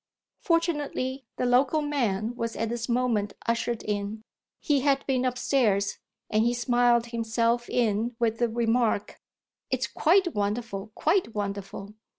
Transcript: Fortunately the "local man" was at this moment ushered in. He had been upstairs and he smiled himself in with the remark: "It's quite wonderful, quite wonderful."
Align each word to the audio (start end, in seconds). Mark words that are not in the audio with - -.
Fortunately 0.39 1.27
the 1.37 1.45
"local 1.45 1.83
man" 1.83 2.35
was 2.35 2.55
at 2.55 2.69
this 2.69 2.89
moment 2.89 3.33
ushered 3.45 3.83
in. 3.83 4.23
He 4.59 4.79
had 4.79 5.05
been 5.05 5.25
upstairs 5.25 5.99
and 6.27 6.43
he 6.43 6.55
smiled 6.55 7.05
himself 7.05 7.69
in 7.69 8.15
with 8.17 8.39
the 8.39 8.49
remark: 8.49 9.21
"It's 9.69 9.85
quite 9.85 10.33
wonderful, 10.33 10.91
quite 10.95 11.35
wonderful." 11.35 11.93